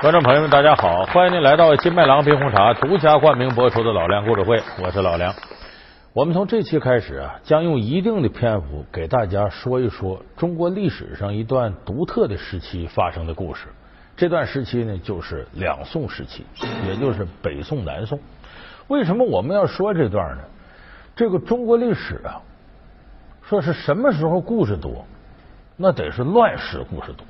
[0.00, 1.04] 观众朋友们，大家好！
[1.04, 5.34] 欢迎您来到金麦郎冰红茶独家冠名播出的《老梁故事会》，我是老梁。
[6.14, 13.66] 我们从这期开始啊，将用一定的篇幅给大家说一说中国历史上一段独特的时期发生的故事。
[14.16, 16.46] 这段时期呢，就是两宋时期，
[16.88, 18.18] 也就是北宋、南宋。
[18.88, 20.42] 为什么我们要说这段呢？
[21.14, 22.40] 这个中国历史啊，
[23.42, 25.04] 说是什么时候故事多，
[25.76, 27.26] 那得是乱世故事多。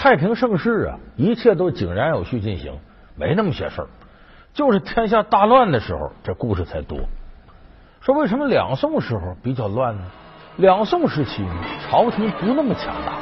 [0.00, 2.72] 太平盛世啊，一切都井然有序进行，
[3.16, 3.88] 没那么些事儿。
[4.54, 7.00] 就是天下大乱的时候，这故事才多。
[8.00, 10.02] 说为什么两宋时候比较乱呢？
[10.58, 11.52] 两宋时期呢，
[11.82, 13.14] 朝廷不那么强大，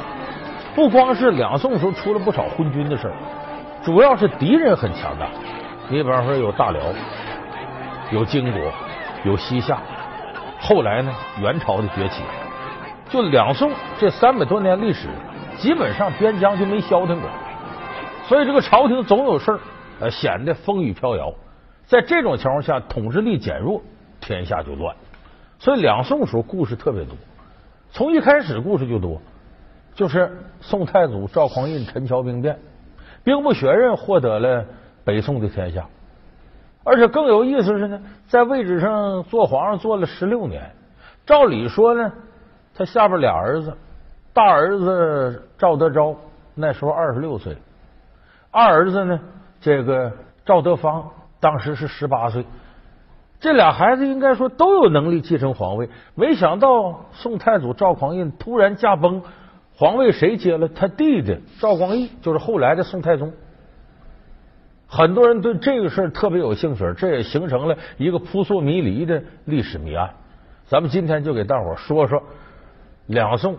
[0.75, 3.13] 不光是两宋时候出了不少昏君的事儿，
[3.83, 5.29] 主要是敌人很强大。
[5.89, 6.79] 你比方说有大辽，
[8.11, 8.61] 有金国，
[9.23, 9.81] 有西夏，
[10.59, 12.21] 后来呢元朝的崛起，
[13.09, 15.07] 就两宋这三百多年历史。
[15.57, 17.29] 基本上边疆就没消停过，
[18.27, 19.59] 所以这个朝廷总有事儿，
[19.99, 21.33] 呃，显得风雨飘摇。
[21.85, 23.81] 在这种情况下，统治力减弱，
[24.19, 24.95] 天下就乱。
[25.57, 27.15] 所以两宋时候故事特别多，
[27.91, 29.19] 从一开始故事就多，
[29.95, 32.59] 就是宋太祖赵匡胤陈桥兵变，
[33.23, 34.65] 兵不血刃获得了
[35.03, 35.85] 北宋的天下。
[36.83, 40.71] 而且更有意思是呢，在位置上做皇上做了十六年，
[41.25, 42.11] 照理说呢，
[42.75, 43.75] 他下边俩儿子。
[44.37, 46.15] 大儿子赵德昭
[46.53, 47.57] 那时候二十六岁，
[48.51, 49.19] 二儿子呢，
[49.59, 50.11] 这个
[50.45, 52.45] 赵德芳当时是十八岁。
[53.39, 59.23] 这俩孩子应该说都有能力继承皇位，没想到宋太祖赵匡胤突然驾崩，
[59.75, 60.67] 皇位谁接了？
[60.67, 63.33] 他弟弟赵光义，就是后来的宋太宗。
[64.85, 70.11] 很多人对这个事儿特别有兴趣，这也形成了一个扑朔迷离的历史谜案。
[70.67, 72.21] 咱们今天就给大伙说说
[73.07, 73.57] 两宋。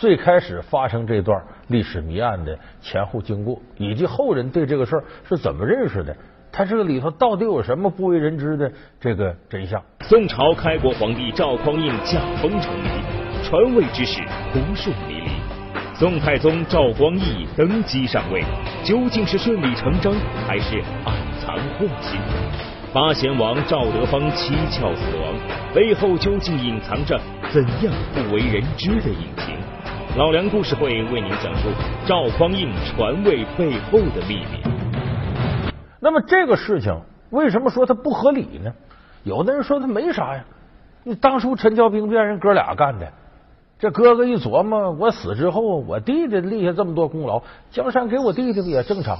[0.00, 6.16] 最开始发生这段历史谜案的前后经过，以及后人对这个事儿是怎么认识的，
[6.50, 9.78] 它这个里头到底有什么不为人知的这个真相？
[10.00, 12.88] 宋朝开国皇帝赵匡胤驾崩成立，
[13.44, 14.22] 传位之事
[14.54, 15.32] 扑朔迷离。
[15.94, 18.42] 宋太宗赵光义登基上位，
[18.82, 20.14] 究竟是顺理成章，
[20.46, 22.18] 还是暗藏祸心？
[22.90, 25.34] 八贤王赵德芳蹊跷死亡，
[25.74, 29.54] 背后究竟隐藏着怎样不为人知的隐情？
[30.16, 31.68] 老梁故事会为您讲述
[32.04, 34.60] 赵匡胤传位背后的秘密。
[36.00, 37.00] 那么这个事情
[37.30, 38.72] 为什么说它不合理呢？
[39.22, 40.44] 有的人说它没啥呀，
[41.04, 43.06] 你当初陈桥兵变人哥俩干的，
[43.78, 47.40] 这哥哥一琢磨，我死之后我弟弟立下这么多功劳，
[47.70, 49.16] 江山给我弟弟不也正常？